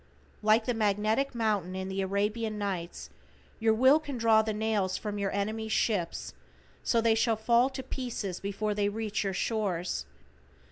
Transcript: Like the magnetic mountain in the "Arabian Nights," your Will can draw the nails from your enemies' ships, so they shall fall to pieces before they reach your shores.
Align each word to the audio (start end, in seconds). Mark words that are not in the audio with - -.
Like 0.41 0.65
the 0.65 0.73
magnetic 0.73 1.35
mountain 1.35 1.75
in 1.75 1.87
the 1.87 2.01
"Arabian 2.01 2.57
Nights," 2.57 3.11
your 3.59 3.75
Will 3.75 3.99
can 3.99 4.17
draw 4.17 4.41
the 4.41 4.51
nails 4.51 4.97
from 4.97 5.19
your 5.19 5.29
enemies' 5.31 5.73
ships, 5.73 6.33
so 6.81 7.01
they 7.01 7.13
shall 7.13 7.35
fall 7.35 7.69
to 7.69 7.83
pieces 7.83 8.39
before 8.39 8.73
they 8.73 8.89
reach 8.89 9.23
your 9.23 9.33
shores. 9.35 10.07